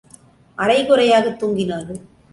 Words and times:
அரை 0.55 0.85
குறையாகத் 0.85 1.43
தூங்கினார்கள். 1.43 2.01